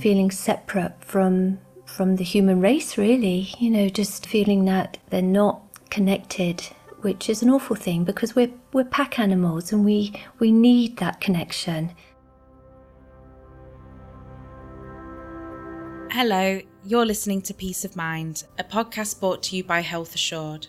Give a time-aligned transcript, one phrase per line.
[0.00, 5.60] feeling separate from from the human race really you know just feeling that they're not
[5.90, 6.60] connected
[7.00, 11.20] which is an awful thing because we're we're pack animals and we we need that
[11.20, 11.92] connection
[16.12, 20.66] Hello, you're listening to Peace of Mind, a podcast brought to you by Health Assured.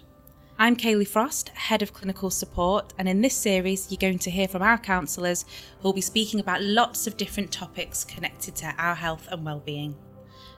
[0.62, 4.48] I'm Kayleigh Frost, Head of Clinical Support, and in this series, you're going to hear
[4.48, 5.44] from our counsellors
[5.80, 9.96] who will be speaking about lots of different topics connected to our health and well-being.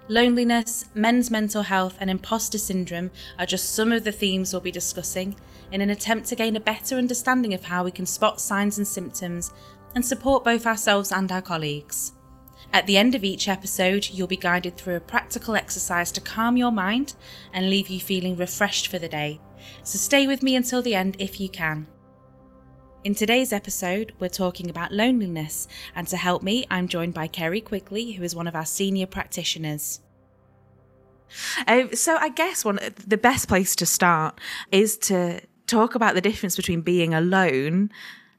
[0.09, 4.71] Loneliness, men's mental health, and imposter syndrome are just some of the themes we'll be
[4.71, 5.37] discussing
[5.71, 8.85] in an attempt to gain a better understanding of how we can spot signs and
[8.85, 9.53] symptoms
[9.95, 12.11] and support both ourselves and our colleagues.
[12.73, 16.57] At the end of each episode, you'll be guided through a practical exercise to calm
[16.57, 17.13] your mind
[17.53, 19.39] and leave you feeling refreshed for the day.
[19.83, 21.87] So stay with me until the end if you can.
[23.03, 27.59] In today's episode, we're talking about loneliness, and to help me, I'm joined by Kerry
[27.59, 29.99] Quigley, who is one of our senior practitioners.
[31.67, 34.39] Uh, so, I guess one the best place to start
[34.71, 37.91] is to talk about the difference between being alone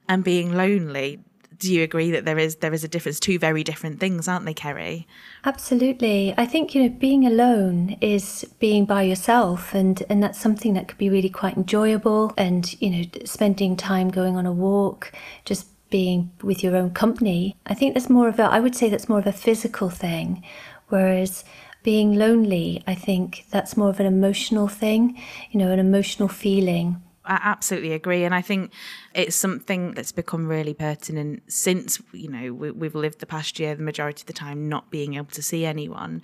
[0.09, 1.23] and being lonely
[1.59, 3.21] do you agree that there is there is a difference?
[3.21, 5.07] Two very different things aren't they kerry?
[5.45, 6.35] Absolutely.
[6.37, 10.89] I think you know being alone is being by yourself and and that's something that
[10.89, 12.33] could be really quite enjoyable.
[12.37, 15.13] And you know spending time going on a walk
[15.45, 17.57] just being with your own company.
[17.67, 20.45] I think that's more of a i would say that's more of a physical thing.
[20.89, 21.45] Whereas
[21.85, 27.01] being lonely i think that's more of an emotional thing you know an emotional feeling
[27.27, 28.25] I absolutely agree.
[28.25, 28.71] And I think
[29.15, 33.75] it's something that's become really pertinent since, you know, we, have lived the past year,
[33.75, 36.21] the majority of the time, not being able to see anyone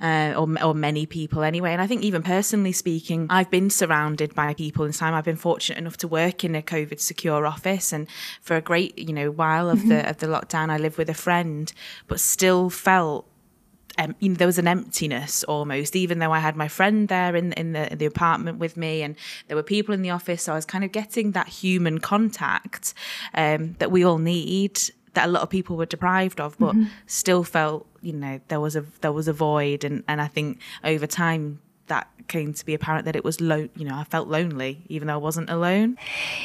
[0.00, 1.72] uh, or, or many people anyway.
[1.72, 5.14] And I think, even personally speaking, I've been surrounded by people in time.
[5.14, 7.92] I've been fortunate enough to work in a COVID secure office.
[7.92, 8.08] And
[8.40, 9.90] for a great, you know, while of mm-hmm.
[9.90, 11.72] the, of the lockdown, I lived with a friend,
[12.08, 13.28] but still felt
[13.98, 17.36] um, you know, there was an emptiness almost, even though I had my friend there
[17.36, 20.42] in in the in the apartment with me, and there were people in the office.
[20.42, 22.94] So I was kind of getting that human contact
[23.34, 24.80] um, that we all need,
[25.14, 26.88] that a lot of people were deprived of, but mm-hmm.
[27.06, 30.60] still felt, you know, there was a there was a void, and and I think
[30.82, 34.28] over time that came to be apparent that it was low you know i felt
[34.28, 35.96] lonely even though i wasn't alone.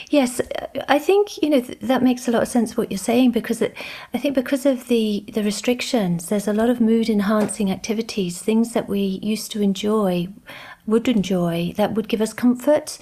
[0.09, 0.41] Yes
[0.87, 3.61] i think you know th- that makes a lot of sense what you're saying because
[3.61, 3.73] it,
[4.13, 8.73] i think because of the the restrictions there's a lot of mood enhancing activities things
[8.73, 10.27] that we used to enjoy
[10.85, 12.97] would enjoy that would give us comfort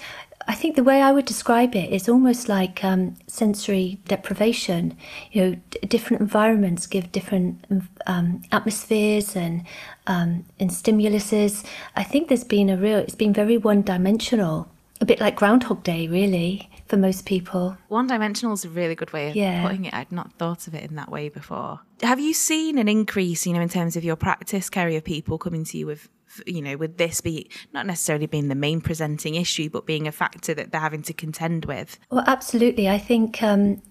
[0.48, 4.96] I think the way I would describe it is almost like um, sensory deprivation.
[5.30, 7.62] You know, d- different environments give different
[8.06, 9.64] um, atmospheres and
[10.06, 11.66] um, and stimuluses.
[11.96, 12.96] I think there's been a real.
[12.96, 14.66] It's been very one-dimensional,
[15.02, 17.76] a bit like Groundhog Day, really, for most people.
[17.88, 19.62] One-dimensional is a really good way of yeah.
[19.62, 19.92] putting it.
[19.92, 21.80] I'd not thought of it in that way before.
[22.00, 25.36] Have you seen an increase, you know, in terms of your practice, Kerry, of people
[25.36, 26.08] coming to you with
[26.46, 30.12] you know, would this be not necessarily being the main presenting issue, but being a
[30.12, 31.98] factor that they're having to contend with?
[32.10, 32.88] Well, absolutely.
[32.88, 33.82] I think um,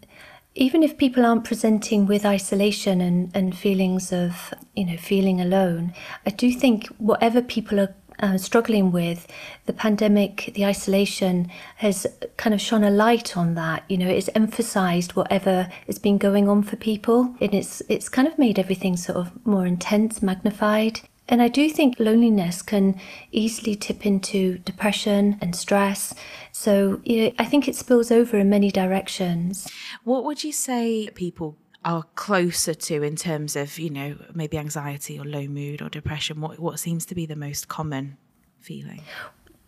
[0.56, 5.94] even if people aren't presenting with isolation and, and feelings of, you know, feeling alone,
[6.26, 9.28] I do think whatever people are uh, struggling with,
[9.68, 13.84] the pandemic, the isolation has kind of shone a light on that.
[13.88, 18.28] You know, it's emphasized whatever has been going on for people, and it's it's kind
[18.28, 21.02] of made everything sort of more intense, magnified.
[21.30, 23.00] And I do think loneliness can
[23.32, 26.14] easily tip into depression and stress.
[26.52, 29.68] So you know, I think it spills over in many directions.
[30.04, 35.18] What would you say people are closer to in terms of, you know, maybe anxiety
[35.18, 36.42] or low mood or depression?
[36.42, 38.18] What, what seems to be the most common
[38.60, 39.02] feeling?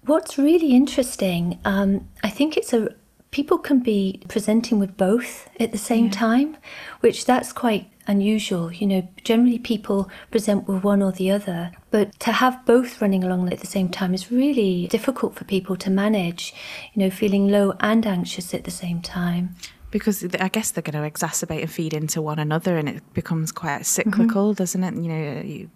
[0.06, 2.90] What's really interesting, um, I think it's a
[3.32, 6.12] people can be presenting with both at the same yeah.
[6.12, 6.58] time,
[7.02, 8.72] which that's quite unusual.
[8.74, 13.24] You know, generally people present with one or the other, but to have both running
[13.24, 16.54] along at the same time is really difficult for people to manage,
[16.94, 19.56] you know, feeling low and anxious at the same time.
[19.92, 23.52] Because I guess they're going to exacerbate and feed into one another, and it becomes
[23.52, 24.58] quite cyclical, mm-hmm.
[24.58, 24.94] doesn't it?
[24.96, 25.70] You know, you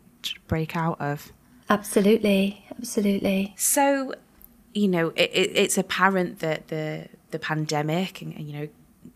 [0.47, 1.31] break out of.
[1.69, 3.55] Absolutely, absolutely.
[3.57, 4.13] So,
[4.73, 8.67] you know, it, it, it's apparent that the the pandemic and you know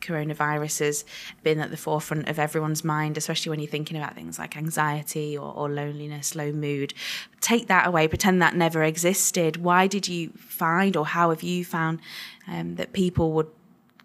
[0.01, 1.05] coronavirus has
[1.43, 5.37] been at the forefront of everyone's mind, especially when you're thinking about things like anxiety
[5.37, 6.93] or, or, loneliness, low mood.
[7.41, 9.57] Take that away, pretend that never existed.
[9.57, 11.99] Why did you find, or how have you found,
[12.47, 13.47] um, that people would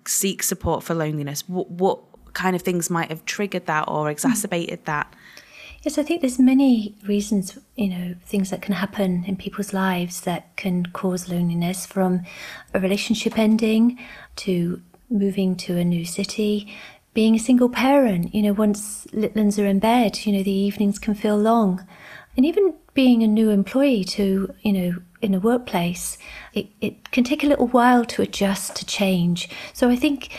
[0.07, 1.49] seek support for loneliness?
[1.49, 2.01] What, what
[2.33, 4.87] kind of things might have triggered that or exacerbated mm.
[4.87, 5.15] that?
[5.83, 10.21] Yes, I think there's many reasons, you know, things that can happen in people's lives
[10.21, 12.23] that can cause loneliness from
[12.73, 13.99] a relationship ending
[14.37, 14.81] to
[15.11, 16.73] moving to a new city
[17.15, 20.51] being a single parent, you know, once little ones are in bed, you know, the
[20.51, 21.87] evenings can feel long.
[22.37, 26.17] And even being a new employee to, you know, in a workplace,
[26.55, 29.49] it, it can take a little while to adjust to change.
[29.75, 30.31] So I think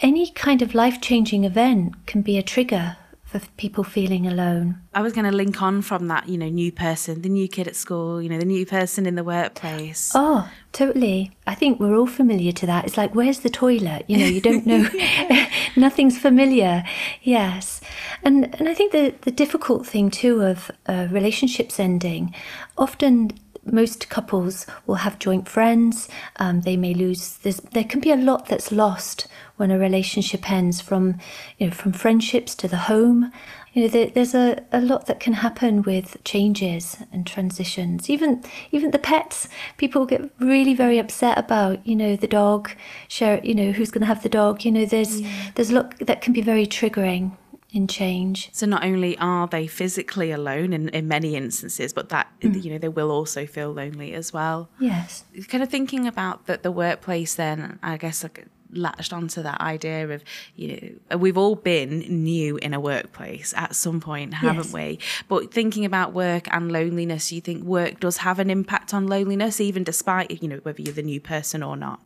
[0.00, 2.96] any kind of life changing event can be a trigger
[3.28, 4.80] for people feeling alone.
[4.94, 7.68] I was going to link on from that, you know, new person, the new kid
[7.68, 10.12] at school, you know, the new person in the workplace.
[10.14, 11.32] Oh, totally.
[11.46, 12.86] I think we're all familiar to that.
[12.86, 14.06] It's like, where's the toilet?
[14.08, 14.88] You know, you don't know,
[15.76, 16.84] nothing's familiar.
[17.20, 17.82] Yes.
[18.22, 22.34] And, and I think the, the difficult thing too of uh, relationships ending,
[22.78, 23.32] often
[23.62, 26.08] most couples will have joint friends.
[26.36, 27.36] Um, they may lose.
[27.36, 29.26] there can be a lot that's lost
[29.58, 31.18] when a relationship ends, from
[31.58, 33.30] you know, from friendships to the home.
[33.74, 38.08] You know, there, there's a, a lot that can happen with changes and transitions.
[38.08, 41.86] Even even the pets, people get really very upset about.
[41.86, 42.70] You know, the dog.
[43.08, 43.40] Share.
[43.44, 44.64] You know, who's going to have the dog?
[44.64, 45.50] You know, there's yeah.
[45.54, 47.36] there's a lot that can be very triggering
[47.70, 48.48] in change.
[48.52, 52.62] So not only are they physically alone in, in many instances, but that mm.
[52.62, 54.70] you know they will also feel lonely as well.
[54.78, 55.24] Yes.
[55.48, 60.08] Kind of thinking about the, the workplace then, I guess like latched onto that idea
[60.08, 60.22] of
[60.54, 64.72] you know we've all been new in a workplace at some point haven't yes.
[64.74, 69.06] we but thinking about work and loneliness you think work does have an impact on
[69.06, 71.98] loneliness even despite you know whether you're the new person or not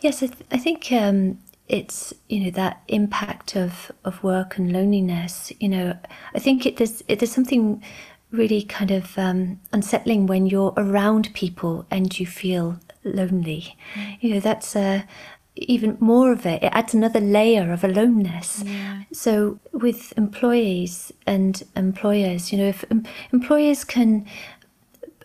[0.00, 1.38] yes i, th- I think um,
[1.68, 5.96] it's you know that impact of of work and loneliness you know
[6.34, 7.82] i think it there's it, there's something
[8.30, 14.16] really kind of um, unsettling when you're around people and you feel lonely mm.
[14.20, 15.06] you know that's a
[15.54, 19.02] even more of it it adds another layer of aloneness yeah.
[19.12, 22.84] so with employees and employers you know if
[23.32, 24.26] employers can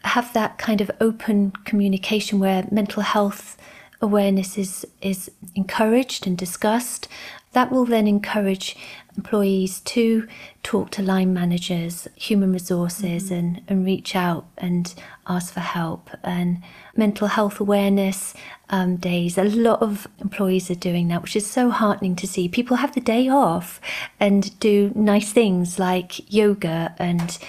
[0.03, 3.57] have that kind of open communication where mental health
[4.01, 7.07] awareness is, is encouraged and discussed,
[7.53, 8.75] that will then encourage
[9.15, 10.27] employees to
[10.61, 13.33] talk to line managers, human resources, mm-hmm.
[13.33, 14.93] and, and reach out and
[15.27, 16.09] ask for help.
[16.23, 16.61] And
[16.95, 18.35] mental health awareness
[18.69, 22.47] um, days, a lot of employees are doing that, which is so heartening to see.
[22.47, 23.81] People have the day off
[24.19, 27.39] and do nice things like yoga and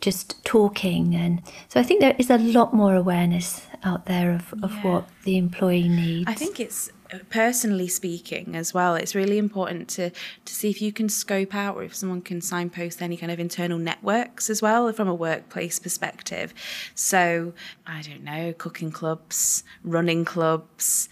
[0.00, 1.16] just talking.
[1.16, 4.82] And so I think there is a lot more awareness out there of, of yeah.
[4.82, 6.28] what the employee needs.
[6.28, 10.10] I think it's uh, personally speaking as well it's really important to
[10.44, 13.40] to see if you can scope out or if someone can signpost any kind of
[13.40, 16.52] internal networks as well from a workplace perspective
[16.94, 17.54] so
[17.86, 21.08] i don't know cooking clubs running clubs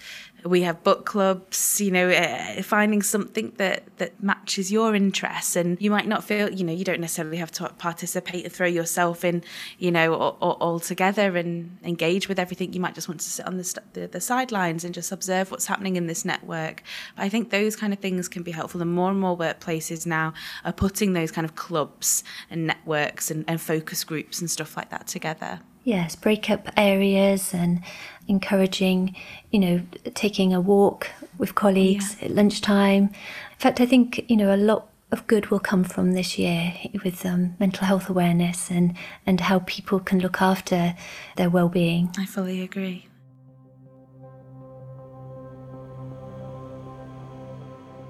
[0.49, 5.57] we have book clubs you know uh, finding something that that matches your interests.
[5.57, 8.67] And you might not feel you know you don't necessarily have to participate and throw
[8.67, 9.43] yourself in
[9.79, 12.73] you know all, all together and engage with everything.
[12.73, 15.67] You might just want to sit on the, the, the sidelines and just observe what's
[15.67, 16.83] happening in this network.
[17.17, 18.81] But i think those kind of things can be helpful.
[18.83, 20.33] And more and more workplaces now
[20.65, 24.91] are putting those kind of clubs and networks and, and focus groups and stuff like
[24.91, 27.81] that together yes break up areas and
[28.29, 29.15] encouraging,
[29.51, 29.81] you know,
[30.15, 32.27] taking a walk with colleagues yeah.
[32.27, 33.05] at lunchtime.
[33.05, 36.75] In fact, I think, you know, a lot of good will come from this year
[37.05, 40.97] with um, mental health awareness and, and how people can look after
[41.37, 42.11] their well-being.
[42.19, 43.06] I fully agree.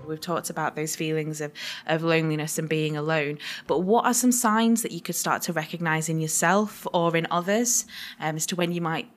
[0.07, 1.53] We've talked about those feelings of,
[1.87, 3.39] of loneliness and being alone.
[3.67, 7.27] But what are some signs that you could start to recognize in yourself or in
[7.31, 7.87] others
[8.21, 9.09] um, as to when you might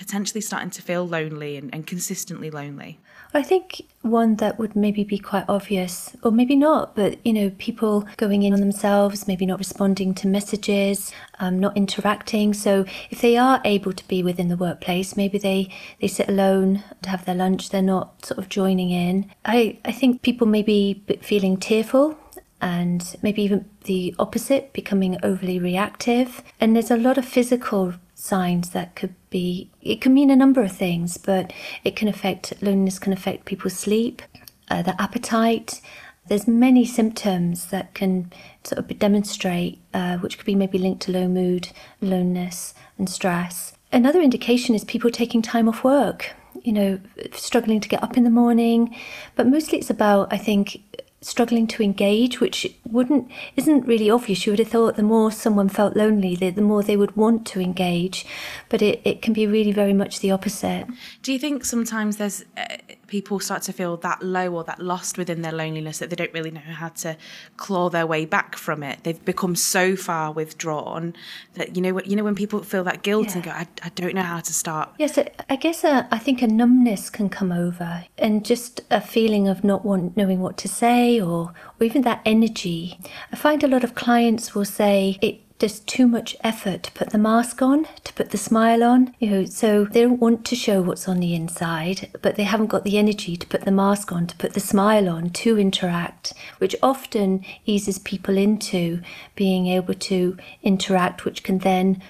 [0.00, 2.98] potentially starting to feel lonely and, and consistently lonely?
[3.32, 7.52] I think one that would maybe be quite obvious, or maybe not, but you know,
[7.58, 12.54] people going in on themselves, maybe not responding to messages, um, not interacting.
[12.54, 15.68] So if they are able to be within the workplace, maybe they
[16.00, 17.68] they sit alone to have their lunch.
[17.68, 19.30] They're not sort of joining in.
[19.44, 22.16] I I think people may be feeling tearful
[22.60, 26.42] and maybe even the opposite, becoming overly reactive.
[26.60, 30.62] And there's a lot of physical signs that could be it can mean a number
[30.62, 31.52] of things but
[31.84, 34.22] it can affect loneliness can affect people's sleep
[34.70, 35.80] uh, their appetite.
[36.28, 41.12] There's many symptoms that can sort of demonstrate uh, which could be maybe linked to
[41.12, 43.72] low mood loneliness and stress.
[43.92, 47.00] Another indication is people taking time off work you know
[47.32, 48.94] struggling to get up in the morning
[49.36, 50.82] but mostly it's about i think
[51.22, 54.46] struggling to engage, which wouldn't isn't really obvious.
[54.46, 57.46] You would have thought the more someone felt lonely, the, the more they would want
[57.48, 58.26] to engage,
[58.68, 60.86] but it, it can be really very much the opposite.
[61.22, 62.76] Do you think sometimes there's uh,
[63.10, 66.32] people start to feel that low or that lost within their loneliness that they don't
[66.32, 67.16] really know how to
[67.56, 69.00] claw their way back from it?
[69.02, 71.14] They've become so far withdrawn
[71.54, 73.34] that you know you know when people feel that guilt yeah.
[73.34, 74.90] and go, I, I don't know how to start.
[74.98, 79.00] Yes, I guess a, uh, I think a numbness can come over and just a
[79.00, 82.98] feeling of not want, knowing what to say or or even that energy.
[83.32, 87.10] I find a lot of clients will say it there's too much effort to put
[87.10, 90.56] the mask on, to put the smile on, you know, so they don't want to
[90.56, 94.10] show what's on the inside, but they haven't got the energy to put the mask
[94.10, 99.02] on, to put the smile on, to interact, which often eases people into
[99.36, 102.02] being able to interact, which can then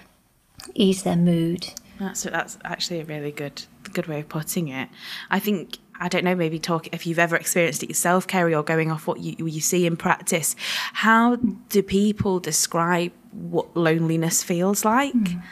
[0.74, 1.72] ease their mood.
[1.98, 4.88] That's that's actually a really good good way of putting it.
[5.28, 8.62] I think I don't know, maybe talk if you've ever experienced it yourself, Kerry, or
[8.62, 10.56] going off what you, you see in practice.
[10.94, 11.36] How
[11.68, 15.14] do people describe what loneliness feels like?
[15.14, 15.42] Mm.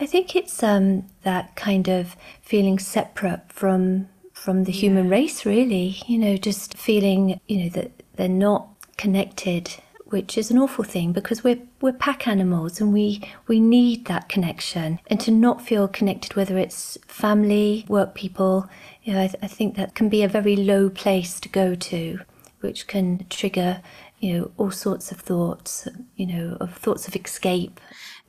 [0.00, 5.10] I think it's um, that kind of feeling separate from from the human yeah.
[5.10, 6.00] race, really.
[6.06, 9.76] You know, just feeling you know that they're not connected
[10.08, 14.28] which is an awful thing because we're we're pack animals and we we need that
[14.28, 18.68] connection and to not feel connected whether it's family work people
[19.02, 21.74] you know I, th- I think that can be a very low place to go
[21.74, 22.20] to
[22.60, 23.82] which can trigger
[24.20, 27.80] you know all sorts of thoughts you know of thoughts of escape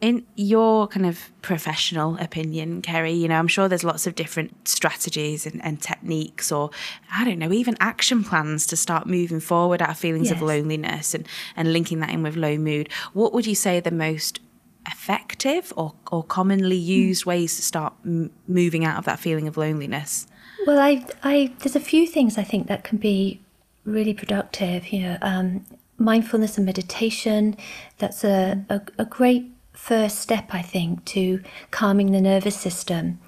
[0.02, 4.68] in your kind of professional opinion, Kerry, you know, I'm sure there's lots of different
[4.68, 6.70] strategies and, and, techniques, or
[7.14, 10.38] I don't know, even action plans to start moving forward out of feelings yes.
[10.38, 12.90] of loneliness and, and linking that in with low mood.
[13.14, 14.40] What would you say the most
[14.88, 19.58] effective or, or commonly used ways to start m- moving out of that feeling of
[19.58, 20.28] loneliness?
[20.66, 23.42] Well, I, I, there's a few things I think that can be
[23.84, 24.88] really productive.
[24.94, 25.66] You know, um,
[26.00, 27.56] mindfulness and meditation.
[27.98, 31.42] That's a, a, a great first step, I think, to
[31.72, 33.20] calming the nervous system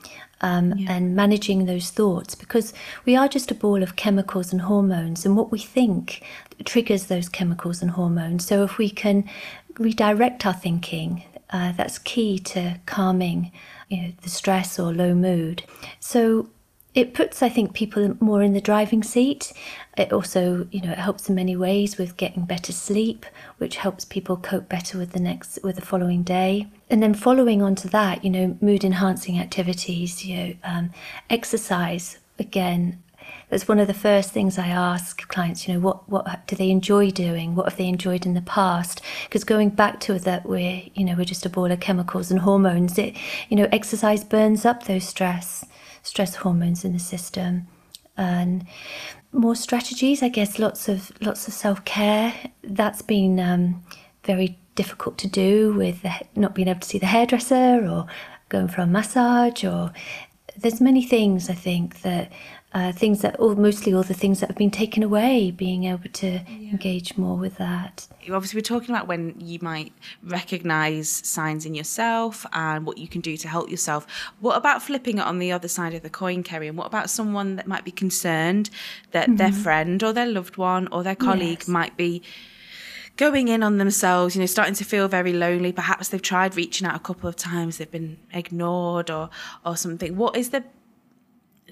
[0.42, 0.94] um, yeah.
[0.94, 2.74] and managing those thoughts because
[3.06, 6.24] we are just a ball of chemicals and hormones, and what we think
[6.66, 8.46] triggers those chemicals and hormones.
[8.46, 9.30] So if we can
[9.78, 13.51] redirect our thinking, uh, that's key to calming
[13.90, 15.63] you know, the stress or low mood.
[16.00, 16.50] So
[16.93, 19.53] it puts, I think, people more in the driving seat.
[19.98, 23.25] It also, you know, it helps in many ways with getting better sleep,
[23.60, 26.67] which helps people cope better with the next, with the following day.
[26.89, 30.91] And then following on to that, you know, mood enhancing activities, you know, um,
[31.29, 32.17] exercise.
[32.38, 33.01] Again,
[33.50, 35.67] that's one of the first things I ask clients.
[35.67, 37.55] You know, what what do they enjoy doing?
[37.55, 39.01] What have they enjoyed in the past?
[39.25, 42.41] Because going back to that, we're you know we're just a ball of chemicals and
[42.41, 42.98] hormones.
[42.98, 43.15] It
[43.48, 45.65] you know, exercise burns up those stress
[46.03, 47.67] stress hormones in the system.
[48.17, 48.67] And
[49.31, 52.34] more strategies i guess lots of lots of self-care.
[52.63, 53.84] That's been um,
[54.24, 58.08] very difficult to do with the, not being able to see the hairdresser or
[58.50, 59.93] going for a massage or
[60.58, 62.31] there's many things i think that
[62.74, 66.10] uh, things that all mostly all the things that have been taken away being able
[66.10, 66.72] to yeah.
[66.72, 69.92] engage more with that obviously we're talking about when you might
[70.24, 74.08] recognize signs in yourself and what you can do to help yourself
[74.40, 77.10] what about flipping it on the other side of the coin kerry and what about
[77.10, 78.70] someone that might be concerned
[79.12, 79.36] that mm-hmm.
[79.36, 81.68] their friend or their loved one or their colleague yes.
[81.68, 82.22] might be
[83.18, 85.72] going in on themselves, you know, starting to feel very lonely.
[85.72, 89.30] Perhaps they've tried reaching out a couple of times, they've been ignored or
[89.66, 90.16] or something.
[90.16, 90.63] What is the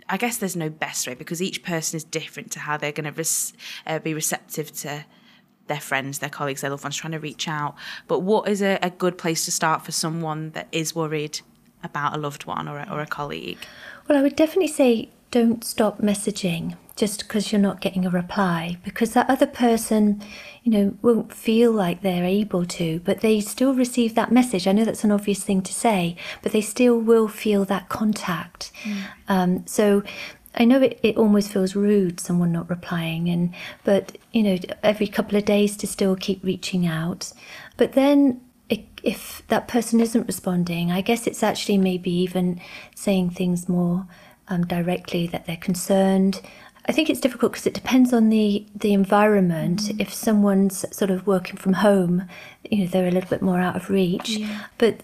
[0.09, 3.05] I guess there's no best way because each person is different to how they're going
[3.05, 3.53] to res-
[3.85, 5.05] uh, be receptive to
[5.67, 7.75] their friends, their colleagues, their loved ones trying to reach out.
[8.07, 11.41] But what is a, a good place to start for someone that is worried
[11.83, 13.59] about a loved one or a, or a colleague?
[14.07, 18.77] Well, I would definitely say don't stop messaging just because you're not getting a reply
[18.83, 20.21] because that other person
[20.63, 24.73] you know won't feel like they're able to but they still receive that message i
[24.73, 29.03] know that's an obvious thing to say but they still will feel that contact mm.
[29.29, 30.03] um, so
[30.55, 33.53] I know it, it almost feels rude, someone not replying, and
[33.83, 37.31] but you know, every couple of days to still keep reaching out.
[37.77, 38.41] But then
[39.03, 42.59] if that person isn't responding, I guess it's actually maybe even
[42.95, 44.07] saying things more
[44.47, 46.41] um, directly that they're concerned.
[46.89, 49.81] I think it's difficult because it depends on the the environment.
[49.81, 50.01] Mm.
[50.01, 52.23] If someone's sort of working from home,
[52.69, 54.29] you know, they're a little bit more out of reach.
[54.31, 54.65] Yeah.
[54.79, 55.01] But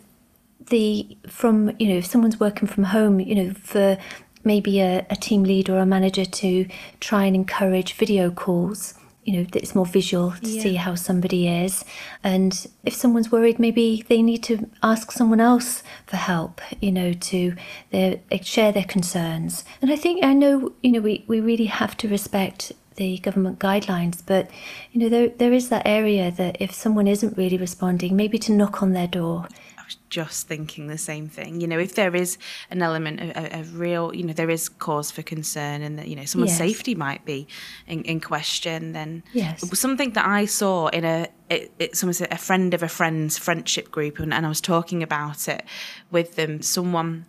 [0.67, 3.99] the from you know, if someone's working from home, you know, for
[4.43, 6.67] maybe a, a team lead or a manager to
[6.99, 10.61] try and encourage video calls you know it's more visual to yeah.
[10.61, 11.83] see how somebody is
[12.23, 17.11] and if someone's worried maybe they need to ask someone else for help you know
[17.11, 17.55] to
[17.91, 21.65] their, eh, share their concerns and i think i know you know we, we really
[21.65, 24.21] have to respect the government guidelines.
[24.25, 24.49] But
[24.91, 28.53] you know, there there is that area that if someone isn't really responding, maybe to
[28.53, 29.47] knock on their door
[29.85, 31.61] was just thinking the same thing.
[31.61, 32.37] You know, if there is
[32.69, 36.15] an element of, of real, you know, there is cause for concern and that, you
[36.15, 36.57] know, someone's yes.
[36.57, 37.47] safety might be
[37.87, 39.67] in, in question, then yes.
[39.79, 43.91] something that I saw in a, it, it's almost a friend of a friend's friendship
[43.91, 45.63] group, and, and I was talking about it
[46.11, 46.61] with them.
[46.61, 47.25] Someone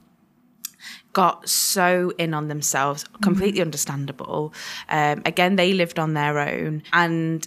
[1.12, 3.68] got so in on themselves, completely mm-hmm.
[3.68, 4.52] understandable.
[4.88, 7.46] Um, again, they lived on their own, and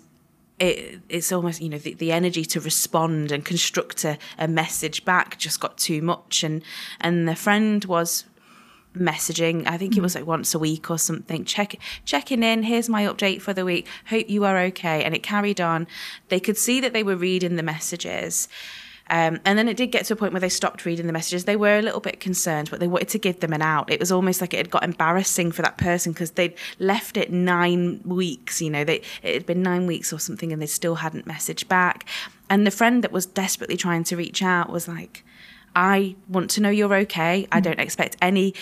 [0.60, 5.06] it, it's almost you know the, the, energy to respond and construct a, a, message
[5.06, 6.44] back just got too much.
[6.44, 6.62] And
[7.00, 8.26] and the friend was
[8.96, 10.04] messaging i think it mm.
[10.04, 11.76] was like once a week or something check
[12.06, 13.88] checking in here's my update for the week.
[14.08, 15.04] Hope you are okay.
[15.04, 15.88] And it carried on.
[16.30, 18.48] They could see that they were reading the messages
[19.10, 21.46] um, and then it did get to a point where they stopped reading the messages.
[21.46, 23.92] They were a little bit concerned, but they wanted to give them an out.
[23.92, 27.32] It was almost like it had got embarrassing for that person because they'd left it
[27.32, 28.62] nine weeks.
[28.62, 31.68] You know, they, it had been nine weeks or something, and they still hadn't messaged
[31.68, 32.08] back.
[32.50, 35.24] And the friend that was desperately trying to reach out was like,
[35.76, 37.48] "I want to know you're okay.
[37.52, 38.54] I don't expect any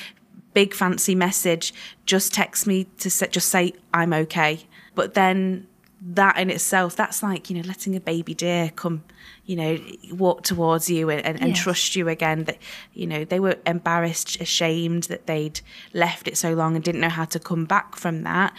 [0.54, 1.74] big fancy message.
[2.06, 4.62] Just text me to say, just say I'm okay."
[4.96, 5.68] But then
[6.02, 9.04] that in itself, that's like you know letting a baby deer come
[9.48, 9.80] you know,
[10.12, 12.44] walk towards you and, and, and trust you again.
[12.44, 12.58] That,
[12.94, 15.62] you know, they were embarrassed, ashamed that they'd
[15.94, 18.54] left it so long and didn't know how to come back from that.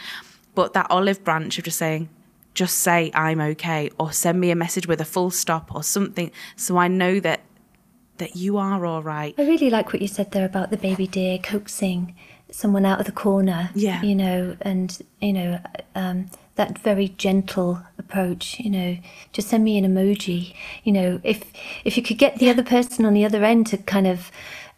[0.55, 2.09] But that olive branch of just saying,
[2.55, 6.33] just say I'm okay, or send me a message with a full stop or something,
[6.57, 7.43] so I know that
[8.17, 9.33] that you are all right.
[9.39, 12.17] I really like what you said there about the baby deer coaxing
[12.51, 13.71] someone out of the corner.
[13.75, 15.61] Yeah, you know, and you know,
[15.95, 18.99] um, that very gentle approach you know.
[19.33, 20.55] Just send me an emoji.
[20.85, 21.45] You know if
[21.85, 24.31] if you could get the other person on the other end to kind of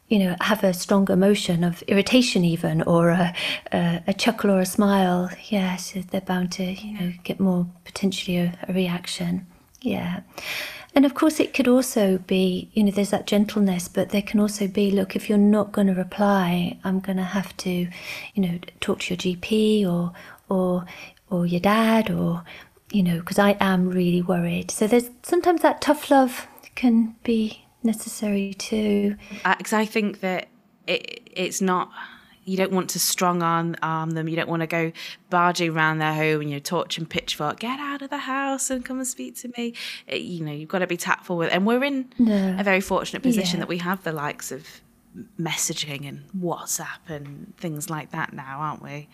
[0.09, 3.35] you know have a stronger emotion of irritation even or a,
[3.73, 8.37] a, a chuckle or a smile yes they're bound to you know get more potentially
[8.39, 9.47] a, a reaction.
[9.83, 10.21] Yeah.
[10.95, 14.41] And of course it could also be you know there's that gentleness but there can
[14.41, 17.71] also be look if you're not going to reply i'm going to have to
[18.35, 20.13] you know talk to your gp or
[20.49, 20.85] or
[21.31, 22.45] or your dad or
[22.91, 27.65] you know because i am really worried so there's sometimes that tough love can be
[27.83, 29.17] necessary too
[29.59, 30.49] because uh, i think that
[30.87, 31.91] it, it's not
[32.45, 34.29] you don't want to strong arm, arm them.
[34.29, 34.93] You don't want to go
[35.29, 37.61] barging around their home and you know, torch and pitchfork.
[37.61, 39.75] Get out of the house and come and speak to me.
[40.07, 41.53] It, you know, you've got to be tactful with.
[41.53, 42.57] And we're in no.
[42.59, 43.67] a very fortunate position yeah.
[43.67, 44.67] that we have the likes of
[45.41, 49.09] messaging and WhatsApp and things like that now, aren't we?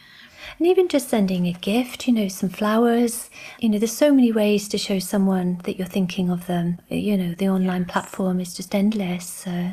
[0.58, 3.30] And even just sending a gift, you know, some flowers.
[3.60, 6.78] You know, there's so many ways to show someone that you're thinking of them.
[6.88, 7.90] You know, the online yes.
[7.90, 9.46] platform is just endless.
[9.46, 9.72] Uh,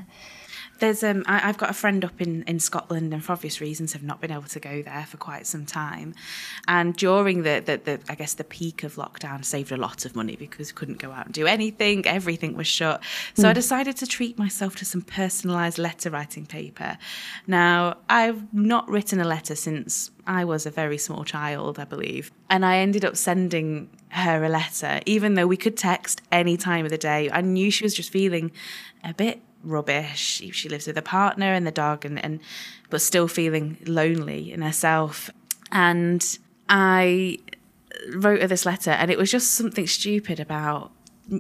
[0.80, 3.94] there's um I, have got a friend up in in Scotland and for obvious reasons
[3.94, 6.14] have not been able to go there for quite some time
[6.68, 10.16] and during the the, the I guess the peak of lockdown saved a lot of
[10.16, 13.02] money because couldn't go out and do anything everything was shut
[13.34, 13.46] so mm.
[13.46, 13.56] I hmm.
[13.56, 16.98] decided to treat myself to some personalized letter writing paper
[17.48, 22.32] now I've not written a letter since I was a very small child I believe
[22.50, 26.86] and I ended up sending her a letter even though we could text any time
[26.86, 28.52] of the day I knew she was just feeling
[29.04, 30.42] a bit rubbish.
[30.52, 32.40] She lives with a partner and the dog, and, and
[32.90, 35.30] but still feeling lonely in herself.
[35.72, 36.38] And
[36.70, 37.40] I
[38.14, 40.92] wrote her this letter, and it was just something stupid about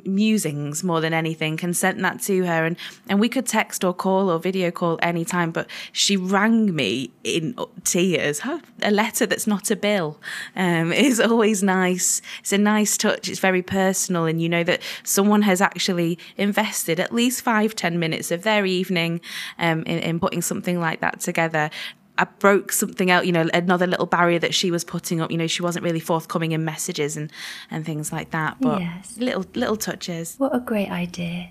[0.05, 2.65] musings more than anything and sent that to her.
[2.65, 2.77] And
[3.07, 7.55] and we could text or call or video call anytime but she rang me in
[7.83, 8.41] tears.
[8.81, 10.19] A letter that's not a bill.
[10.55, 12.21] Um, is always nice.
[12.39, 13.29] It's a nice touch.
[13.29, 14.25] It's very personal.
[14.25, 18.65] And you know that someone has actually invested at least five ten minutes of their
[18.65, 19.21] evening
[19.59, 21.69] um, in, in putting something like that together
[22.17, 25.31] I broke something out, you know, another little barrier that she was putting up.
[25.31, 27.31] You know, she wasn't really forthcoming in messages and,
[27.71, 28.57] and things like that.
[28.61, 29.17] But yes.
[29.17, 30.35] little little touches.
[30.37, 31.49] What a great idea!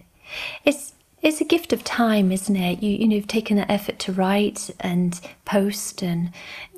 [0.65, 2.83] It's it's a gift of time, isn't it?
[2.83, 6.31] You you know, you've taken the effort to write and post, and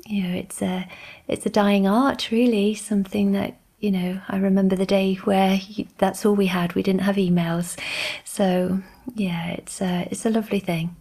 [0.05, 0.87] you know, it's a
[1.27, 2.73] it's a dying art, really.
[2.73, 6.73] Something that you know, I remember the day where you, that's all we had.
[6.73, 7.79] We didn't have emails,
[8.23, 8.79] so
[9.13, 10.95] yeah, it's a, it's a lovely thing.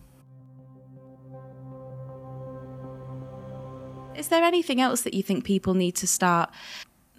[4.24, 6.48] Is there anything else that you think people need to start,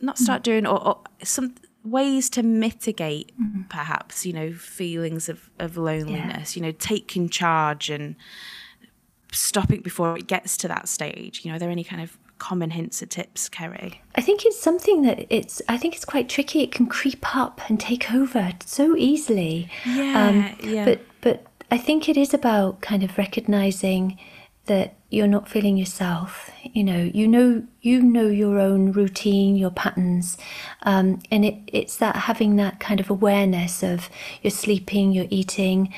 [0.01, 3.61] not start doing, or, or some ways to mitigate mm-hmm.
[3.69, 6.59] perhaps, you know, feelings of, of loneliness, yeah.
[6.59, 8.15] you know, taking charge and
[9.31, 11.45] stopping before it gets to that stage?
[11.45, 14.01] You know, are there any kind of common hints or tips, Kerry?
[14.15, 15.61] I think it's something that it's.
[15.69, 16.61] I think it's quite tricky.
[16.61, 19.69] It can creep up and take over so easily.
[19.85, 20.85] Yeah, um, yeah.
[20.85, 24.17] But but I think it is about kind of recognizing
[24.65, 26.49] that you're not feeling yourself.
[26.63, 30.37] You know, you know, you know your own routine, your patterns,
[30.83, 34.09] um, and it, it's that having that kind of awareness of
[34.41, 35.93] your sleeping, your eating,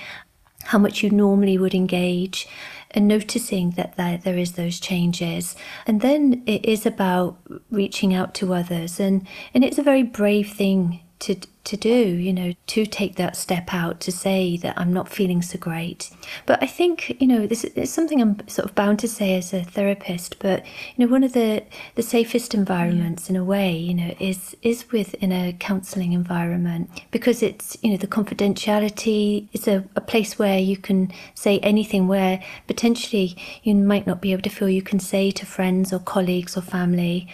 [0.66, 2.48] how much you normally would engage,
[2.92, 5.56] and noticing that there, there is those changes.
[5.86, 7.38] And then it is about
[7.72, 11.36] reaching out to others, and and it's a very brave thing to
[11.68, 15.42] to do, you know, to take that step out to say that I'm not feeling
[15.42, 16.10] so great.
[16.46, 19.54] But I think, you know, this is something I'm sort of bound to say as
[19.54, 21.64] a therapist, but you know, one of the
[21.96, 27.44] the safest environments in a way, you know, is is within a counselling environment because
[27.44, 32.42] it's, you know, the confidentiality is a, a place where you can say anything where
[32.68, 36.56] potentially you might not be able to feel you can say to friends or colleagues
[36.56, 37.28] or family.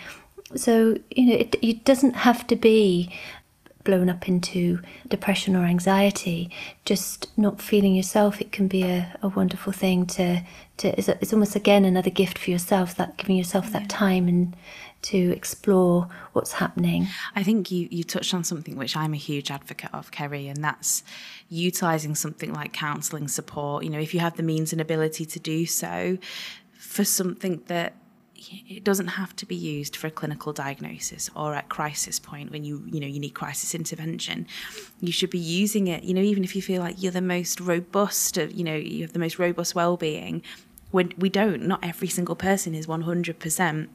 [0.55, 3.11] So, you know, it, it doesn't have to be
[3.83, 6.49] blown up into depression or anxiety,
[6.85, 10.41] just not feeling yourself, it can be a, a wonderful thing to,
[10.77, 14.55] to it's, it's, almost again another gift for yourself, that giving yourself that time and
[15.01, 17.07] to explore what's happening.
[17.35, 20.63] I think you, you touched on something which I'm a huge advocate of, Kerry, and
[20.63, 21.03] that's
[21.49, 23.83] utilizing something like counseling support.
[23.83, 26.17] You know, if you have the means and ability to do so
[26.71, 27.95] for something that
[28.51, 32.63] it doesn't have to be used for a clinical diagnosis or at crisis point when
[32.63, 34.47] you you know you need crisis intervention.
[34.99, 37.59] You should be using it you know even if you feel like you're the most
[37.59, 40.41] robust of you know you have the most robust well-being.
[40.91, 41.63] When we don't.
[41.63, 43.87] Not every single person is 100%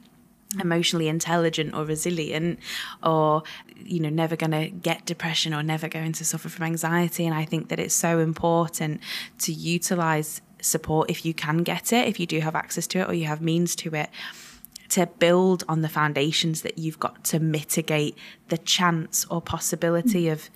[0.59, 2.59] emotionally intelligent or resilient
[3.03, 3.43] or
[3.77, 7.25] you know never going to get depression or never going to suffer from anxiety.
[7.25, 9.01] And i think that it's so important
[9.39, 13.09] to utilize support if you can get it, if you do have access to it
[13.09, 14.09] or you have means to it,
[14.89, 18.17] to build on the foundations that you've got to mitigate
[18.49, 20.31] the chance or possibility mm.
[20.31, 20.49] of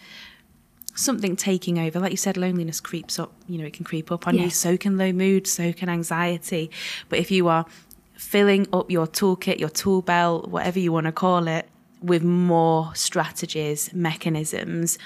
[0.96, 2.00] something taking over.
[2.00, 4.44] Like you said, loneliness creeps up, you know, it can creep up on yes.
[4.44, 4.50] you.
[4.50, 6.72] So can low mood, so can anxiety.
[7.10, 7.66] But if you are
[8.16, 11.68] filling up your toolkit, your tool belt, whatever you want to call it,
[12.02, 14.98] with more strategies, mechanisms,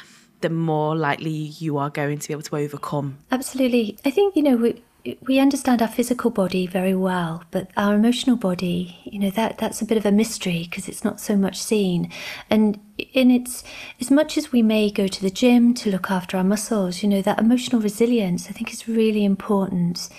[0.42, 3.18] the more likely you are going to be able to overcome.
[3.32, 3.98] Absolutely.
[4.04, 4.82] I think, you know, we,
[5.22, 9.82] we understand our physical body very well, but our emotional body, you know, that that's
[9.82, 12.12] a bit of a mystery because it's not so much seen.
[12.50, 13.64] And in its
[14.02, 17.10] as much as we may go to the gym to look after our muscles, you
[17.10, 20.10] know, that emotional resilience I think is really important.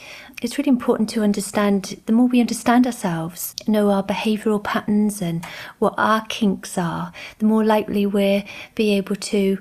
[0.40, 5.44] It's really important to understand the more we understand ourselves, know our behavioral patterns and
[5.80, 8.44] what our kinks are, the more likely we're
[8.76, 9.58] be able to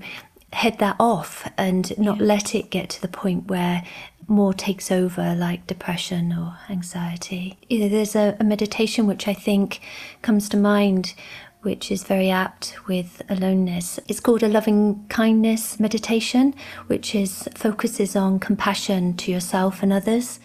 [0.54, 2.24] head that off and not yeah.
[2.24, 3.84] let it get to the point where
[4.28, 7.58] more takes over, like depression or anxiety.
[7.70, 9.80] There's a, a meditation which I think
[10.22, 11.14] comes to mind
[11.62, 14.00] which is very apt with aloneness.
[14.08, 16.54] It's called a loving kindness meditation,
[16.86, 20.40] which is focuses on compassion to yourself and others.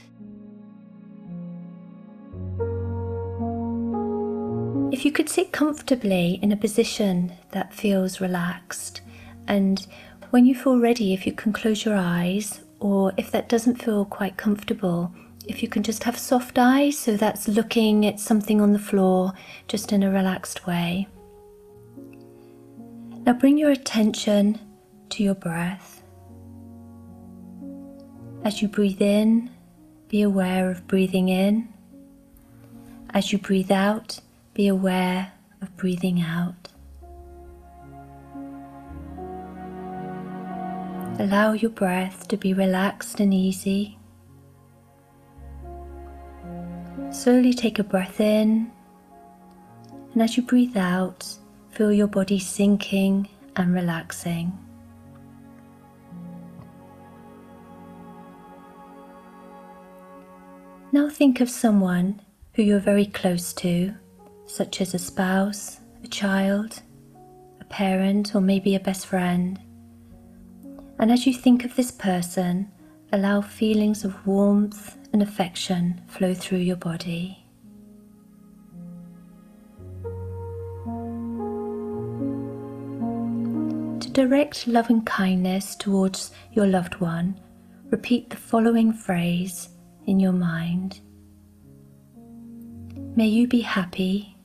[4.93, 9.01] If you could sit comfortably in a position that feels relaxed,
[9.47, 9.87] and
[10.31, 14.05] when you feel ready, if you can close your eyes or if that doesn't feel
[14.05, 15.13] quite comfortable,
[15.47, 19.33] if you can just have soft eyes, so that's looking at something on the floor
[19.69, 21.07] just in a relaxed way.
[23.25, 24.59] Now bring your attention
[25.11, 26.03] to your breath.
[28.45, 29.51] As you breathe in,
[30.09, 31.69] be aware of breathing in.
[33.11, 34.21] As you breathe out,
[34.55, 36.72] be aware of breathing out.
[41.19, 43.99] Allow your breath to be relaxed and easy.
[47.11, 48.73] Slowly take a breath in,
[50.15, 51.27] and as you breathe out,
[51.71, 54.59] feel your body sinking and relaxing.
[60.93, 62.21] Now think of someone
[62.55, 63.95] who you're very close to,
[64.47, 66.83] such as a spouse, a child,
[67.61, 69.61] a parent, or maybe a best friend.
[71.03, 72.71] And as you think of this person,
[73.13, 77.45] allow feelings of warmth and affection flow through your body.
[83.99, 87.41] To direct loving kindness towards your loved one,
[87.91, 89.71] repeat the following phrase
[90.07, 91.01] in your mind
[93.17, 94.37] May you be happy.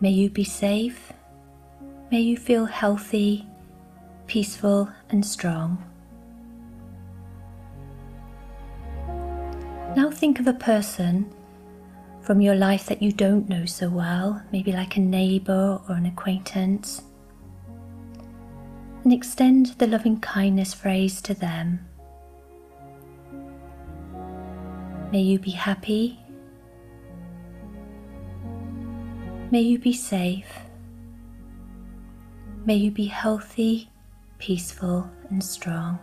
[0.00, 1.12] May you be safe.
[2.10, 3.46] May you feel healthy
[4.26, 5.82] peaceful, and strong.
[9.96, 11.32] Now think of a person
[12.20, 16.06] from your life that you don't know so well, maybe like a neighbour or an
[16.06, 17.02] acquaintance,
[19.04, 21.86] and extend the loving kindness phrase to them.
[25.12, 26.18] May you be happy.
[29.50, 30.50] May you be safe.
[32.64, 33.90] May you be healthy,
[34.44, 35.98] peaceful, and strong.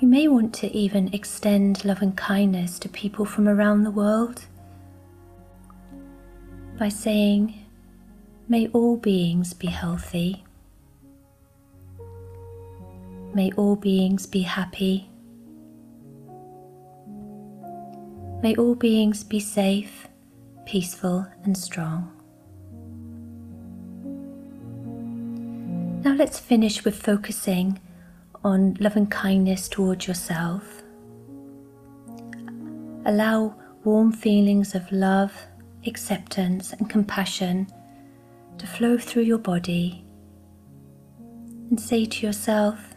[0.00, 4.46] You may want to even extend love and kindness to people from around the world
[6.78, 7.66] by saying,
[8.48, 10.46] May all beings be healthy.
[13.34, 15.10] May all beings be happy.
[18.42, 20.08] May all beings be safe,
[20.64, 22.17] peaceful, and strong.
[26.18, 27.78] Let's finish with focusing
[28.42, 30.82] on loving kindness towards yourself.
[33.06, 33.54] Allow
[33.84, 35.32] warm feelings of love,
[35.86, 37.68] acceptance, and compassion
[38.58, 40.04] to flow through your body
[41.70, 42.96] and say to yourself,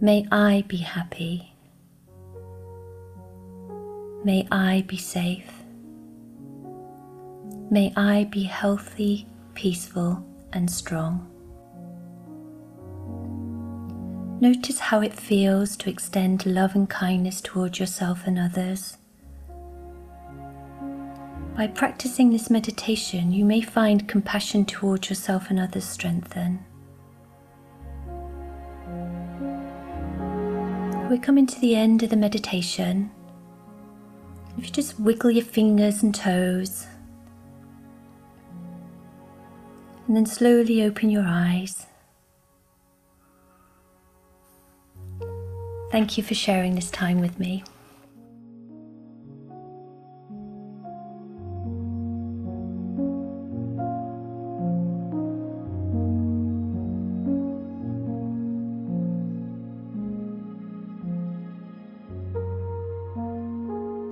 [0.00, 1.52] May I be happy.
[4.24, 5.52] May I be safe.
[7.70, 11.30] May I be healthy, peaceful, and strong.
[14.44, 18.98] Notice how it feels to extend love and kindness towards yourself and others.
[21.56, 26.62] By practicing this meditation, you may find compassion towards yourself and others strengthen.
[31.08, 33.10] We're coming to the end of the meditation.
[34.58, 36.86] If you just wiggle your fingers and toes,
[40.06, 41.86] and then slowly open your eyes.
[45.94, 47.62] Thank you for sharing this time with me.